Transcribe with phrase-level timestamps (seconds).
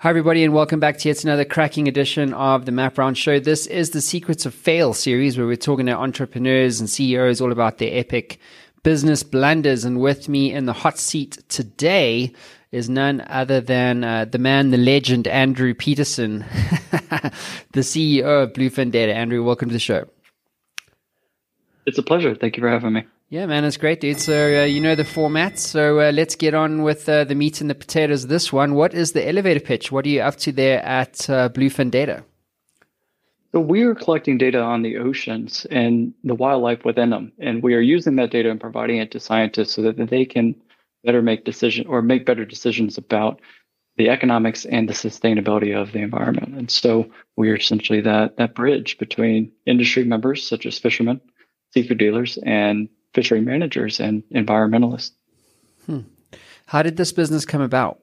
[0.00, 3.40] Hi, everybody, and welcome back to yet another cracking edition of the Matt Brown Show.
[3.40, 7.50] This is the Secrets of Fail series where we're talking to entrepreneurs and CEOs all
[7.50, 8.38] about their epic
[8.84, 9.84] business blunders.
[9.84, 12.32] And with me in the hot seat today
[12.70, 16.44] is none other than uh, the man, the legend, Andrew Petersen,
[17.72, 19.12] the CEO of Bluefin Data.
[19.12, 20.06] Andrew, welcome to the show.
[21.86, 22.36] It's a pleasure.
[22.36, 23.04] Thank you for having me.
[23.30, 24.18] Yeah, man, it's great, dude.
[24.18, 25.58] So uh, you know the format.
[25.58, 28.26] So uh, let's get on with uh, the meat and the potatoes.
[28.26, 29.92] This one, what is the elevator pitch?
[29.92, 32.24] What are you up to there at uh, Bluefin Data?
[33.52, 37.74] So we are collecting data on the oceans and the wildlife within them, and we
[37.74, 40.54] are using that data and providing it to scientists so that they can
[41.04, 43.40] better make decision or make better decisions about
[43.96, 46.54] the economics and the sustainability of the environment.
[46.54, 51.20] And so we are essentially that that bridge between industry members such as fishermen,
[51.74, 55.12] seafood dealers, and fishery managers and environmentalists.
[55.86, 56.00] Hmm.
[56.66, 58.00] How did this business come about?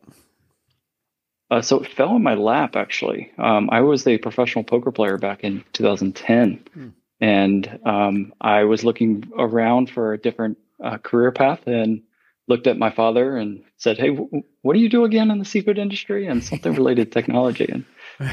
[1.52, 3.32] Uh, so it fell in my lap, actually.
[3.38, 6.88] Um, I was a professional poker player back in 2010, hmm.
[7.22, 12.02] and um, I was looking around for a different uh, career path and
[12.48, 15.46] looked at my father and said, "Hey, w- what do you do again in the
[15.46, 17.70] seafood industry?" And something related to technology.
[17.72, 17.86] And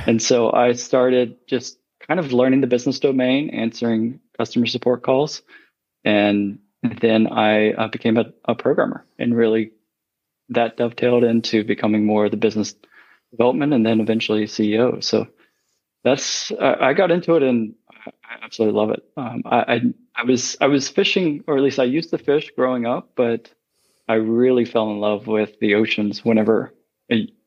[0.06, 5.42] and so I started just kind of learning the business domain, answering customer support calls,
[6.04, 9.70] and then I uh, became a, a, programmer and really
[10.48, 12.74] that dovetailed into becoming more of the business
[13.30, 15.02] development and then eventually CEO.
[15.02, 15.28] So
[16.02, 17.74] that's, I, got into it and
[18.06, 19.04] I absolutely love it.
[19.16, 19.80] Um, I, I,
[20.16, 23.50] I was, I was fishing, or at least I used to fish growing up, but
[24.08, 26.74] I really fell in love with the oceans whenever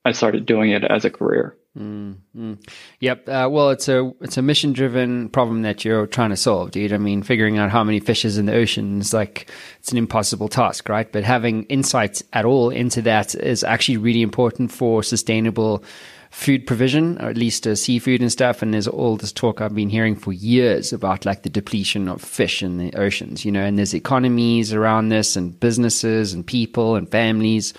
[0.05, 1.57] I started doing it as a career.
[1.77, 2.53] Mm-hmm.
[3.01, 3.27] Yep.
[3.27, 6.93] Uh, well, it's a it's a mission driven problem that you're trying to solve, dude.
[6.93, 9.97] I mean, figuring out how many fish is in the ocean is like it's an
[9.97, 11.11] impossible task, right?
[11.11, 15.83] But having insights at all into that is actually really important for sustainable
[16.31, 18.61] food provision, or at least uh, seafood and stuff.
[18.61, 22.21] And there's all this talk I've been hearing for years about like the depletion of
[22.21, 23.63] fish in the oceans, you know.
[23.63, 27.73] And there's economies around this, and businesses, and people, and families,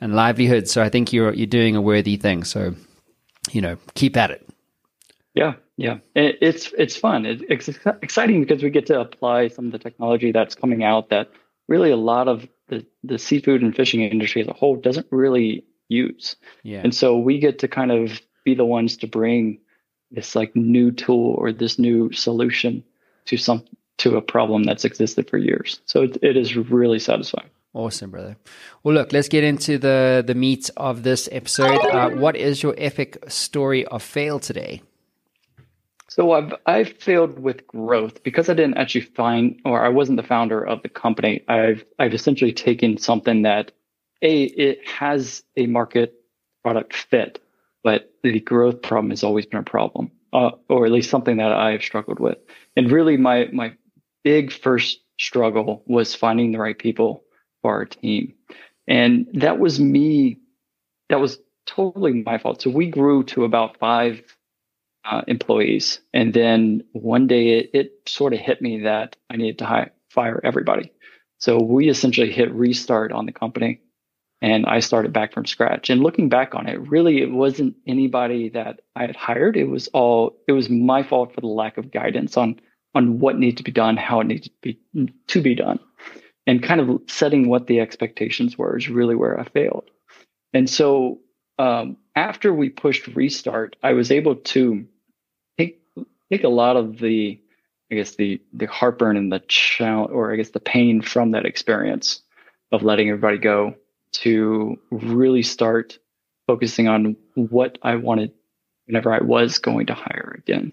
[0.00, 0.70] and livelihoods.
[0.70, 2.44] So I think you're you're doing a worthy thing.
[2.44, 2.76] So
[3.52, 4.48] you know, keep at it.
[5.34, 7.24] Yeah, yeah, it's it's fun.
[7.24, 7.68] It's
[8.02, 11.30] exciting because we get to apply some of the technology that's coming out that
[11.68, 15.64] really a lot of the, the seafood and fishing industry as a whole doesn't really
[15.88, 16.36] use.
[16.64, 16.80] Yeah.
[16.82, 19.60] And so we get to kind of be the ones to bring
[20.10, 22.84] this like new tool or this new solution
[23.26, 23.64] to some
[23.98, 25.80] to a problem that's existed for years.
[25.84, 27.50] So it, it is really satisfying.
[27.72, 28.36] Awesome, brother.
[28.82, 31.78] Well, look, let's get into the the meat of this episode.
[31.78, 34.82] Uh, what is your epic story of fail today?
[36.08, 40.26] So I've I've failed with growth because I didn't actually find or I wasn't the
[40.26, 41.44] founder of the company.
[41.46, 43.70] I've I've essentially taken something that
[44.20, 46.14] a it has a market
[46.64, 47.40] product fit,
[47.84, 51.52] but the growth problem has always been a problem, uh, or at least something that
[51.52, 52.38] I've struggled with.
[52.76, 53.74] And really, my my
[54.24, 57.22] big first struggle was finding the right people
[57.62, 58.34] for our team.
[58.88, 60.38] And that was me,
[61.08, 62.62] that was totally my fault.
[62.62, 64.22] So we grew to about five
[65.04, 66.00] uh, employees.
[66.12, 69.92] And then one day it, it sort of hit me that I needed to hire,
[70.10, 70.92] fire everybody.
[71.38, 73.80] So we essentially hit restart on the company
[74.42, 75.90] and I started back from scratch.
[75.90, 79.56] And looking back on it, really, it wasn't anybody that I had hired.
[79.56, 82.60] It was all, it was my fault for the lack of guidance on,
[82.94, 84.80] on what needed to be done, how it needed to be,
[85.28, 85.78] to be done
[86.50, 89.88] and kind of setting what the expectations were is really where I failed.
[90.52, 91.20] And so
[91.60, 94.84] um, after we pushed restart, I was able to
[95.56, 95.80] take
[96.28, 97.40] take a lot of the,
[97.92, 101.46] I guess the the heartburn and the challenge, or I guess the pain from that
[101.46, 102.20] experience
[102.72, 103.76] of letting everybody go
[104.14, 106.00] to really start
[106.48, 108.32] focusing on what I wanted
[108.86, 110.72] whenever I was going to hire again.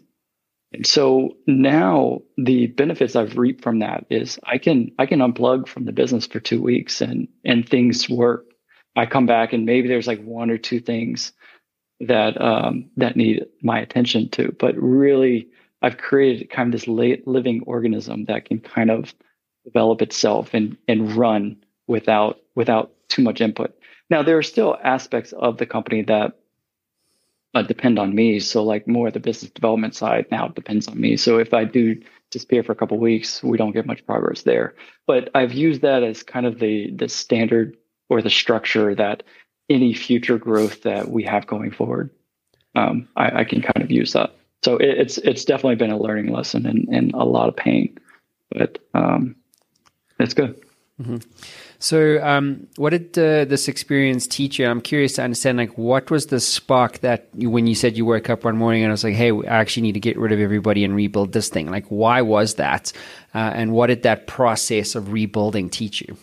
[0.73, 5.67] And so now the benefits I've reaped from that is I can I can unplug
[5.67, 8.45] from the business for two weeks and and things work.
[8.95, 11.31] I come back and maybe there's like one or two things
[12.01, 15.47] that um, that need my attention to, but really
[15.81, 19.13] I've created kind of this living organism that can kind of
[19.63, 23.73] develop itself and and run without without too much input.
[24.09, 26.33] Now there are still aspects of the company that
[27.53, 28.39] uh, depend on me.
[28.39, 31.17] So like more the business development side now depends on me.
[31.17, 32.01] So if I do
[32.31, 34.75] disappear for a couple weeks, we don't get much progress there.
[35.05, 37.77] But I've used that as kind of the the standard
[38.09, 39.23] or the structure that
[39.69, 42.09] any future growth that we have going forward,
[42.75, 44.33] um, I, I, can kind of use that.
[44.63, 47.97] So it, it's it's definitely been a learning lesson and, and a lot of pain,
[48.49, 49.35] but um,
[50.19, 50.61] it's good.
[51.01, 51.17] Mm-hmm.
[51.77, 54.65] So, um, what did uh, this experience teach you?
[54.65, 58.05] I'm curious to understand, like, what was the spark that you, when you said you
[58.05, 60.31] woke up one morning and I was like, "Hey, I actually need to get rid
[60.31, 62.91] of everybody and rebuild this thing." Like, why was that?
[63.35, 66.17] Uh, and what did that process of rebuilding teach you?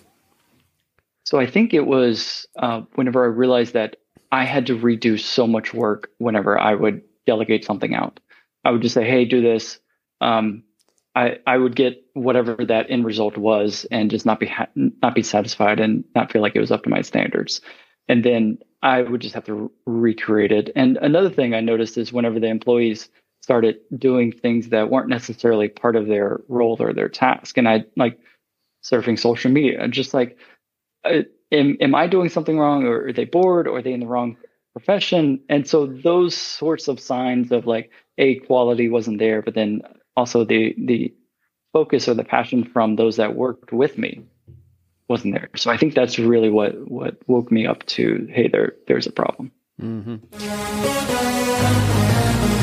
[1.22, 3.96] So, I think it was uh, whenever I realized that
[4.32, 8.18] I had to redo so much work whenever I would delegate something out.
[8.64, 9.78] I would just say, "Hey, do this."
[10.20, 10.64] Um,
[11.14, 15.14] I, I would get whatever that end result was and just not be ha- not
[15.14, 17.60] be satisfied and not feel like it was up to my standards.
[18.08, 20.70] And then I would just have to recreate it.
[20.76, 23.08] And another thing I noticed is whenever the employees
[23.42, 27.84] started doing things that weren't necessarily part of their role or their task, and I
[27.96, 28.18] like
[28.84, 30.38] surfing social media, just like,
[31.04, 31.22] uh,
[31.52, 34.06] am, am I doing something wrong, or are they bored, or are they in the
[34.06, 34.36] wrong
[34.72, 35.40] profession?
[35.48, 39.82] And so those sorts of signs of like a quality wasn't there, but then
[40.16, 41.14] also the the
[41.72, 44.22] focus or the passion from those that worked with me
[45.08, 45.50] wasn't there.
[45.56, 49.12] So I think that's really what what woke me up to hey there there's a
[49.12, 49.52] problem.
[49.80, 50.16] Mm-hmm.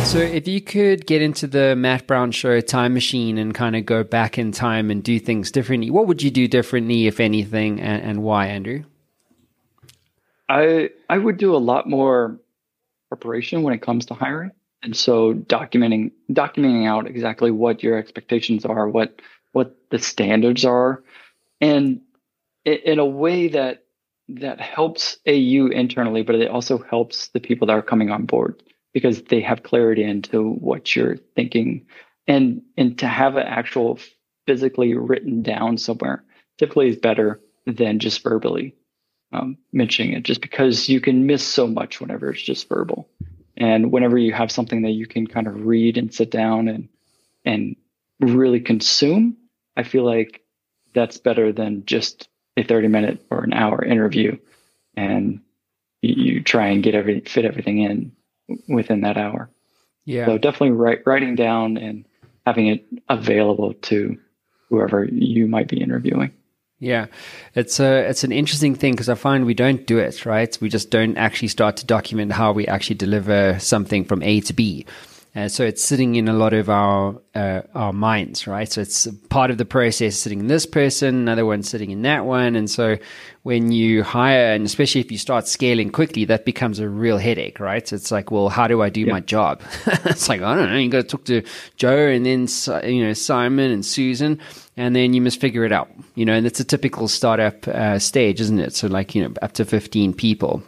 [0.06, 3.86] So if you could get into the Matt Brown show time machine and kind of
[3.86, 7.80] go back in time and do things differently, what would you do differently if anything
[7.80, 8.83] and, and why, Andrew?
[10.50, 12.39] I I would do a lot more
[13.09, 14.51] preparation when it comes to hiring
[14.83, 21.04] and so documenting documenting out exactly what your expectations are what what the standards are.
[21.60, 22.01] And
[22.66, 23.83] in a way that
[24.30, 28.63] that helps AU internally but it also helps the people that are coming on board
[28.94, 31.86] because they have clarity into what you're thinking.
[32.28, 34.00] And and to have it actual
[34.48, 36.24] physically written down somewhere
[36.57, 38.75] typically is better than just verbally
[39.33, 43.07] um, mentioning it just because you can miss so much whenever it's just verbal
[43.62, 46.90] and whenever you have something that you can kind of read and sit down and
[47.46, 47.75] and
[48.19, 49.38] really consume,
[49.78, 50.42] I feel like
[50.96, 52.28] that's better than just
[52.58, 54.38] a 30 minute or an hour interview
[54.98, 55.42] and
[56.02, 58.12] you, try and get every fit everything in
[58.68, 59.50] within that hour.
[60.06, 60.25] Yeah.
[60.25, 62.06] So definitely write, writing down and
[62.46, 64.18] having it available to
[64.69, 66.34] whoever you might be interviewing.
[66.81, 67.06] Yeah,
[67.54, 70.57] it's a it's an interesting thing because I find we don't do it right.
[70.60, 74.54] We just don't actually start to document how we actually deliver something from A to
[74.54, 74.88] B.
[75.33, 78.69] Uh, so it's sitting in a lot of our uh, our minds, right?
[78.69, 82.25] So it's part of the process sitting in this person, another one sitting in that
[82.25, 82.98] one, and so
[83.44, 87.62] when you hire, and especially if you start scaling quickly, that becomes a real headache,
[87.62, 87.88] right?
[87.88, 89.13] So it's like, well, how do I do yeah.
[89.13, 89.62] my job?
[89.86, 90.78] it's like I don't know.
[90.78, 91.44] You got to talk to
[91.78, 92.48] Joe, and then
[92.83, 94.38] you know Simon and Susan,
[94.75, 96.33] and then you must figure it out, you know.
[96.33, 98.75] And it's a typical startup uh, stage, isn't it?
[98.75, 100.62] So like you know, up to fifteen people,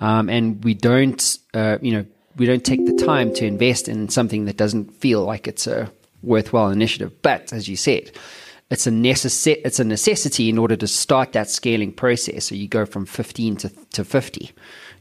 [0.00, 4.08] um, and we don't, uh, you know we don't take the time to invest in
[4.08, 5.90] something that doesn't feel like it's a
[6.22, 7.20] worthwhile initiative.
[7.22, 8.12] But as you said,
[8.70, 12.44] it's a necess- it's a necessity in order to start that scaling process.
[12.44, 14.52] So you go from 15 to, to 50.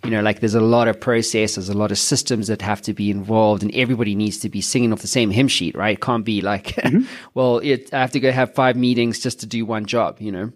[0.04, 2.94] You know, like there's a lot of processes, a lot of systems that have to
[2.94, 5.98] be involved, and everybody needs to be singing off the same hymn sheet, right?
[5.98, 7.06] It can't be like, mm-hmm.
[7.34, 10.32] well, it, I have to go have five meetings just to do one job, you
[10.32, 10.52] know?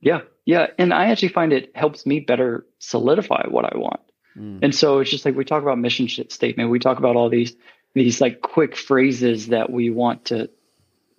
[0.00, 0.20] Yeah.
[0.46, 0.68] Yeah.
[0.78, 4.00] And I actually find it helps me better solidify what I want.
[4.36, 4.60] Mm.
[4.62, 7.54] And so it's just like we talk about mission statement, we talk about all these
[7.94, 10.50] these like quick phrases that we want to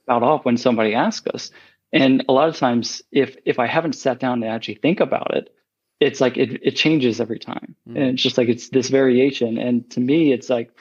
[0.04, 1.52] spout off when somebody asks us.
[1.94, 5.36] And a lot of times, if if I haven't sat down to actually think about
[5.36, 5.54] it,
[6.00, 7.96] it's like it it changes every time, mm.
[7.96, 9.58] and it's just like it's this variation.
[9.58, 10.72] And to me, it's like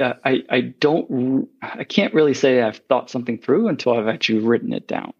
[0.00, 4.40] uh, I I don't I can't really say I've thought something through until I've actually
[4.40, 5.12] written it down.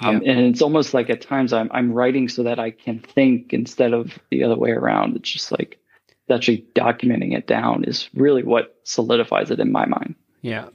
[0.00, 0.32] Um, yeah.
[0.32, 3.92] And it's almost like at times I'm I'm writing so that I can think instead
[3.92, 5.16] of the other way around.
[5.16, 5.78] It's just like
[6.30, 10.14] actually documenting it down is really what solidifies it in my mind.
[10.42, 10.68] Yeah.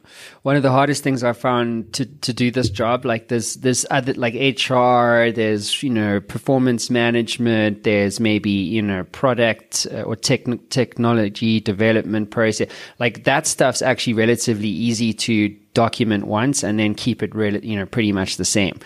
[0.43, 3.83] One of the hardest things I found to, to do this job, like there's, there's
[3.89, 10.15] other, like HR, there's, you know, performance management, there's maybe, you know, product uh, or
[10.15, 12.69] tech, technology development process.
[12.99, 17.75] Like that stuff's actually relatively easy to document once and then keep it really, you
[17.75, 18.79] know, pretty much the same.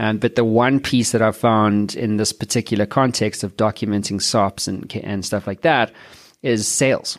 [0.00, 4.66] Um, but the one piece that I found in this particular context of documenting SOPs
[4.66, 5.92] and, and stuff like that
[6.42, 7.18] is sales.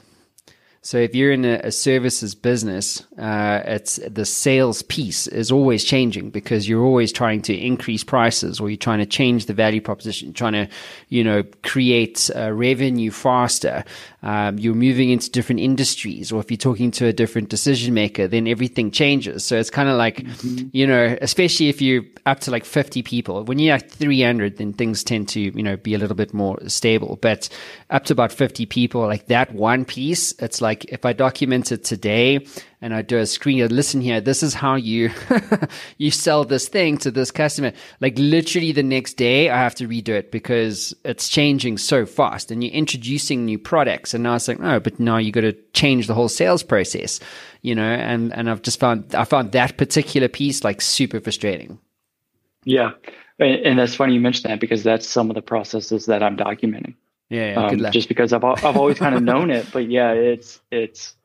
[0.84, 5.84] So if you're in a, a services business, uh, it's the sales piece is always
[5.84, 9.80] changing because you're always trying to increase prices or you're trying to change the value
[9.80, 10.68] proposition, trying to,
[11.10, 13.84] you know, create uh, revenue faster.
[14.24, 18.28] Um, you're moving into different industries, or if you're talking to a different decision maker,
[18.28, 19.46] then everything changes.
[19.46, 20.68] So it's kind of like, mm-hmm.
[20.72, 23.44] you know, especially if you're up to like 50 people.
[23.44, 26.58] When you're at 300, then things tend to, you know, be a little bit more
[26.68, 27.18] stable.
[27.22, 27.50] But
[27.90, 31.74] up to about 50 people, like that one piece, it's like like if I document
[31.74, 32.46] it today
[32.82, 35.12] and I do a screen, listen here, this is how you
[35.98, 37.74] you sell this thing to this customer.
[38.00, 42.52] Like literally the next day, I have to redo it because it's changing so fast,
[42.52, 45.58] and you're introducing new products, and now it's like, no, but now you got to
[45.74, 47.20] change the whole sales process,
[47.64, 47.92] you know.
[48.12, 51.80] And and I've just found I found that particular piece like super frustrating.
[52.64, 52.92] Yeah,
[53.40, 56.96] and that's funny you mentioned that because that's some of the processes that I'm documenting.
[57.32, 60.60] Yeah, yeah um, just because I've I've always kind of known it, but yeah, it's
[60.70, 61.16] it's.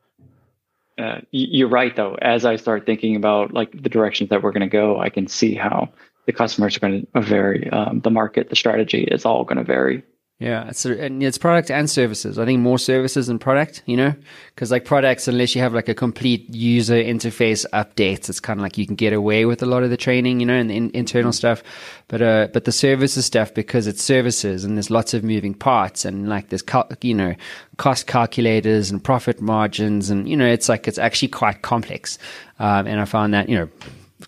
[0.97, 2.15] Uh, you're right though.
[2.15, 5.27] As I start thinking about like the directions that we're going to go, I can
[5.27, 5.89] see how
[6.25, 7.69] the customers are going to vary.
[7.69, 10.01] Um, the market, the strategy is all going to vary
[10.39, 12.37] yeah, it's and it's product and services.
[12.37, 14.13] I think more services than product, you know,
[14.53, 18.61] because like products, unless you have like a complete user interface updates, it's kind of
[18.61, 20.77] like you can get away with a lot of the training, you know, and the
[20.77, 21.63] in, internal stuff.
[22.07, 26.05] But uh, but the services stuff because it's services and there's lots of moving parts
[26.05, 27.33] and like there's cal- you know
[27.77, 32.19] cost calculators and profit margins and you know it's like it's actually quite complex.
[32.59, 33.69] Um, and I found that you know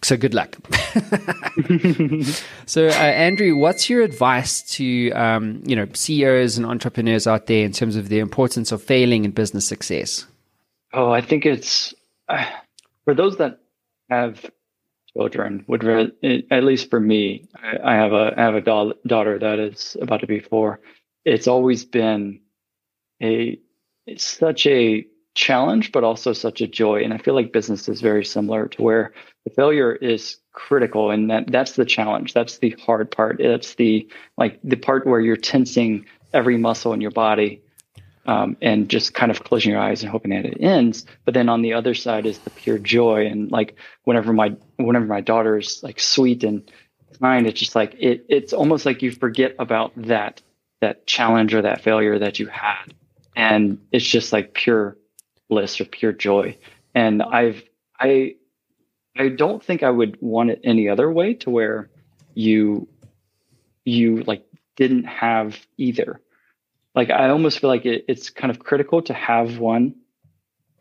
[0.02, 0.56] so good luck.
[2.66, 7.66] so, uh, Andrew, what's your advice to um, you know CEOs and entrepreneurs out there
[7.66, 10.26] in terms of the importance of failing in business success?
[10.94, 11.94] Oh, I think it's
[12.28, 12.46] uh,
[13.06, 13.60] for those that
[14.10, 14.50] have
[15.14, 15.66] children.
[15.68, 19.40] Would re- at least for me, I, I have a I have a da- daughter
[19.40, 20.82] that is about to be four.
[21.26, 22.42] It's always been
[23.22, 23.60] a
[24.06, 25.06] it's such a
[25.40, 27.02] challenge, but also such a joy.
[27.02, 29.14] And I feel like business is very similar to where
[29.46, 32.34] the failure is critical and that that's the challenge.
[32.34, 33.38] That's the hard part.
[33.42, 34.06] That's the
[34.38, 37.62] like the part where you're tensing every muscle in your body
[38.26, 41.06] um, and just kind of closing your eyes and hoping that it ends.
[41.24, 43.26] But then on the other side is the pure joy.
[43.26, 46.70] And like whenever my whenever my daughter is like sweet and
[47.22, 50.42] kind, it's just like it it's almost like you forget about that
[50.82, 52.94] that challenge or that failure that you had.
[53.38, 54.98] And it's just like pure
[55.50, 56.58] bliss or pure joy.
[56.96, 57.64] And I've
[58.00, 58.36] I
[59.18, 61.90] I don't think I would want it any other way to where
[62.34, 62.88] you
[63.84, 66.22] you like didn't have either.
[66.96, 69.96] Like I almost feel like it, it's kind of critical to have one,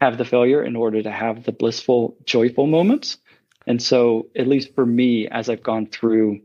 [0.00, 3.18] have the failure in order to have the blissful, joyful moments.
[3.66, 6.40] And so, at least for me, as I've gone through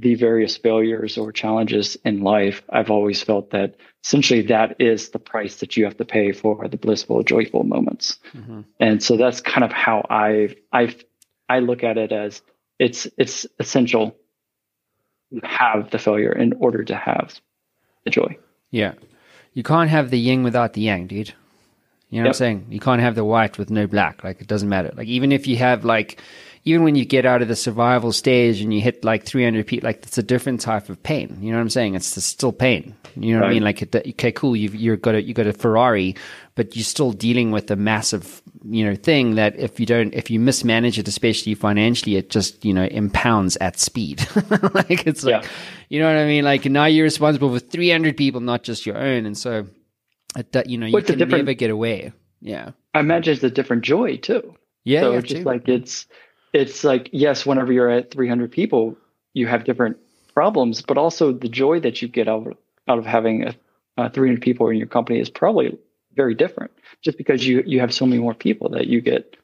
[0.00, 5.18] the various failures or challenges in life, I've always felt that essentially that is the
[5.18, 8.18] price that you have to pay for the blissful, joyful moments.
[8.34, 8.62] Mm-hmm.
[8.78, 10.94] And so that's kind of how I I
[11.48, 12.42] I look at it as
[12.78, 14.16] it's it's essential
[15.32, 17.40] to have the failure in order to have
[18.04, 18.38] the joy.
[18.70, 18.94] Yeah.
[19.52, 21.34] You can't have the yin without the yang, dude.
[22.08, 22.24] You know yep.
[22.24, 22.66] what I'm saying?
[22.70, 24.24] You can't have the white with no black.
[24.24, 24.92] Like it doesn't matter.
[24.96, 26.20] Like even if you have like
[26.64, 29.82] even when you get out of the survival stage and you hit like 300 feet,
[29.82, 31.38] like it's a different type of pain.
[31.40, 31.94] You know what I'm saying?
[31.94, 32.94] It's still pain.
[33.16, 33.46] You know right.
[33.46, 33.62] what I mean?
[33.62, 34.54] Like, okay, cool.
[34.54, 36.16] You've, you've got a, you got a Ferrari,
[36.56, 40.30] but you're still dealing with a massive, you know, thing that if you don't, if
[40.30, 44.26] you mismanage it, especially financially, it just, you know, impounds at speed.
[44.74, 45.46] like it's like,
[45.88, 46.44] you know what I mean?
[46.44, 49.24] Like now you're responsible for 300 people, not just your own.
[49.24, 49.66] And so,
[50.36, 52.12] it, you know, you can never get away.
[52.42, 52.72] Yeah.
[52.92, 54.56] I imagine it's a different joy too.
[54.84, 55.00] Yeah.
[55.00, 56.06] So yeah, it's just like it's,
[56.52, 58.96] it's like yes whenever you're at 300 people
[59.34, 59.96] you have different
[60.34, 62.56] problems but also the joy that you get out of,
[62.88, 63.48] out of having a,
[63.98, 65.78] uh, a 300 people in your company is probably
[66.14, 66.70] very different
[67.02, 69.36] just because you you have so many more people that you get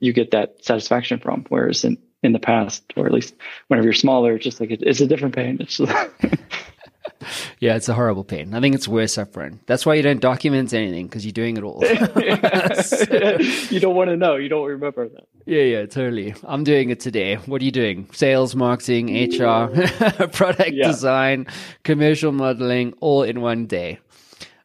[0.00, 1.44] you get that satisfaction from.
[1.48, 3.34] Whereas in in the past or at least
[3.68, 5.58] whenever you're smaller it's just like it, it's a different pain.
[5.60, 5.80] It's
[7.60, 8.54] yeah, it's a horrible pain.
[8.54, 9.60] I think it's worse suffering.
[9.66, 11.82] That's why you don't document anything because you're doing it all.
[13.70, 14.36] you don't want to know.
[14.36, 15.28] You don't remember that.
[15.46, 16.34] Yeah, yeah, totally.
[16.44, 17.36] I'm doing it today.
[17.36, 18.08] What are you doing?
[18.12, 19.68] Sales, marketing, HR,
[20.32, 20.86] product yeah.
[20.86, 21.46] design,
[21.82, 23.98] commercial modeling, all in one day.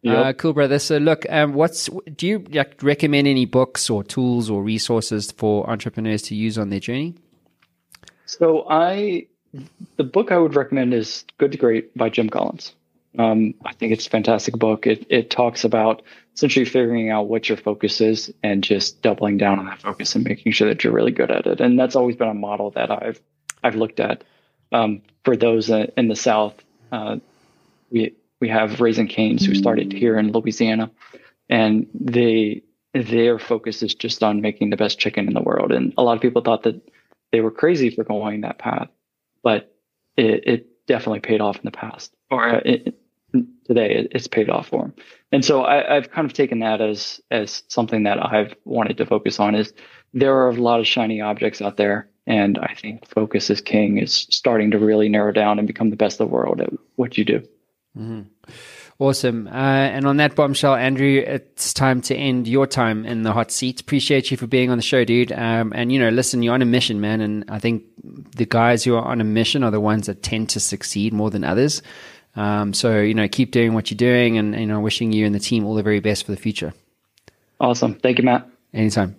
[0.04, 0.26] Yep.
[0.26, 0.80] Uh, cool, brother.
[0.80, 5.70] So, look, um, what's do you like, recommend any books or tools or resources for
[5.70, 7.16] entrepreneurs to use on their journey?
[8.26, 9.28] So, I
[9.98, 12.74] the book I would recommend is Good to Great by Jim Collins.
[13.18, 14.86] Um, I think it's a fantastic book.
[14.86, 16.04] It it talks about
[16.36, 20.24] essentially figuring out what your focus is and just doubling down on that focus and
[20.24, 21.60] making sure that you're really good at it.
[21.60, 23.20] And that's always been a model that I've
[23.64, 24.24] I've looked at.
[24.72, 26.56] Um, for those in the South,
[26.92, 27.18] uh,
[27.90, 30.92] we we have Raising Cane's who started here in Louisiana,
[31.50, 32.62] and they
[32.94, 35.72] their focus is just on making the best chicken in the world.
[35.72, 36.82] And a lot of people thought that
[37.32, 38.90] they were crazy for going that path
[39.48, 39.74] but
[40.18, 43.00] it, it definitely paid off in the past or uh, it,
[43.66, 44.94] today it, it's paid off for him.
[45.32, 49.06] And so I, have kind of taken that as as something that I've wanted to
[49.06, 49.72] focus on is
[50.14, 52.10] there are a lot of shiny objects out there.
[52.26, 55.96] And I think focus is king is starting to really narrow down and become the
[55.96, 57.40] best of the world at what you do.
[57.98, 58.24] Mm-hmm.
[59.00, 59.46] Awesome.
[59.48, 63.52] Uh, and on that bombshell, Andrew, it's time to end your time in the hot
[63.52, 63.80] seat.
[63.80, 65.32] Appreciate you for being on the show, dude.
[65.32, 67.22] Um, and, you know, listen, you're on a mission, man.
[67.22, 70.50] And I think the guys who are on a mission are the ones that tend
[70.50, 71.84] to succeed more than others.
[72.36, 75.36] Um, so, you know, keep doing what you're doing and, you know, wishing you and
[75.36, 76.74] the team all the very best for the future.
[77.60, 77.96] Awesome.
[77.96, 78.50] Thank you, Matt.
[78.74, 79.16] Anytime.